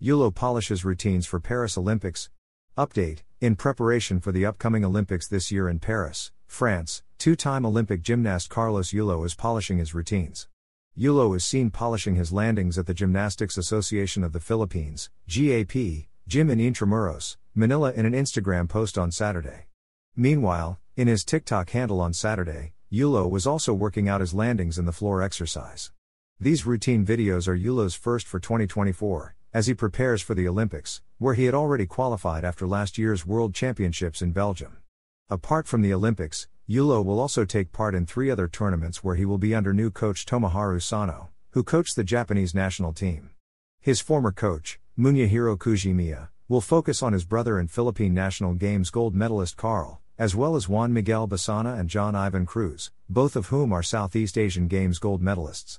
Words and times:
Yulo 0.00 0.32
polishes 0.32 0.84
routines 0.84 1.26
for 1.26 1.40
Paris 1.40 1.76
Olympics. 1.76 2.30
Update 2.76 3.22
In 3.40 3.56
preparation 3.56 4.20
for 4.20 4.30
the 4.30 4.46
upcoming 4.46 4.84
Olympics 4.84 5.26
this 5.26 5.50
year 5.50 5.68
in 5.68 5.80
Paris, 5.80 6.30
France, 6.46 7.02
two 7.18 7.34
time 7.34 7.66
Olympic 7.66 8.02
gymnast 8.02 8.48
Carlos 8.48 8.92
Yulo 8.92 9.26
is 9.26 9.34
polishing 9.34 9.78
his 9.78 9.94
routines. 9.94 10.46
Yulo 10.96 11.34
is 11.34 11.44
seen 11.44 11.72
polishing 11.72 12.14
his 12.14 12.32
landings 12.32 12.78
at 12.78 12.86
the 12.86 12.94
Gymnastics 12.94 13.58
Association 13.58 14.22
of 14.22 14.32
the 14.32 14.38
Philippines, 14.38 15.10
GAP, 15.26 15.74
gym 16.28 16.48
in 16.48 16.60
Intramuros, 16.60 17.36
Manila 17.56 17.90
in 17.92 18.06
an 18.06 18.12
Instagram 18.12 18.68
post 18.68 18.96
on 18.96 19.10
Saturday. 19.10 19.66
Meanwhile, 20.14 20.78
in 20.94 21.08
his 21.08 21.24
TikTok 21.24 21.70
handle 21.70 22.00
on 22.00 22.12
Saturday, 22.12 22.72
Yulo 22.92 23.28
was 23.28 23.48
also 23.48 23.74
working 23.74 24.08
out 24.08 24.20
his 24.20 24.32
landings 24.32 24.78
in 24.78 24.84
the 24.84 24.92
floor 24.92 25.22
exercise. 25.22 25.90
These 26.38 26.66
routine 26.66 27.04
videos 27.04 27.48
are 27.48 27.58
Yulo's 27.58 27.96
first 27.96 28.28
for 28.28 28.38
2024, 28.38 29.34
as 29.52 29.66
he 29.66 29.74
prepares 29.74 30.20
for 30.20 30.34
the 30.34 30.46
Olympics, 30.46 31.00
where 31.18 31.34
he 31.34 31.46
had 31.46 31.54
already 31.54 31.86
qualified 31.86 32.44
after 32.44 32.66
last 32.66 32.98
year's 32.98 33.26
World 33.26 33.54
Championships 33.54 34.20
in 34.20 34.32
Belgium. 34.32 34.78
Apart 35.30 35.66
from 35.66 35.82
the 35.82 35.92
Olympics, 35.92 36.48
Yulo 36.68 37.04
will 37.04 37.18
also 37.18 37.44
take 37.44 37.72
part 37.72 37.94
in 37.94 38.04
three 38.04 38.30
other 38.30 38.46
tournaments 38.46 39.02
where 39.02 39.14
he 39.14 39.24
will 39.24 39.38
be 39.38 39.54
under 39.54 39.72
new 39.72 39.90
coach 39.90 40.26
Tomoharu 40.26 40.82
Sano, 40.82 41.30
who 41.52 41.62
coached 41.62 41.96
the 41.96 42.04
Japanese 42.04 42.54
national 42.54 42.92
team. 42.92 43.30
His 43.80 44.00
former 44.00 44.32
coach, 44.32 44.78
Munehiro 44.98 45.56
Kugimiya, 45.56 46.28
will 46.46 46.60
focus 46.60 47.02
on 47.02 47.12
his 47.12 47.24
brother 47.24 47.58
and 47.58 47.70
Philippine 47.70 48.12
National 48.12 48.54
Games 48.54 48.90
gold 48.90 49.14
medalist 49.14 49.56
Karl, 49.56 50.00
as 50.18 50.34
well 50.34 50.56
as 50.56 50.68
Juan 50.68 50.92
Miguel 50.92 51.28
Besana 51.28 51.78
and 51.78 51.88
John 51.88 52.14
Ivan 52.14 52.44
Cruz, 52.44 52.90
both 53.08 53.36
of 53.36 53.46
whom 53.46 53.72
are 53.72 53.82
Southeast 53.82 54.36
Asian 54.36 54.66
Games 54.66 54.98
gold 54.98 55.22
medalists. 55.22 55.78